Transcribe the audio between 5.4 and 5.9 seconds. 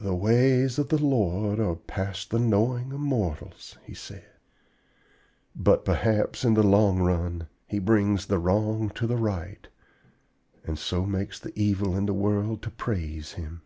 "But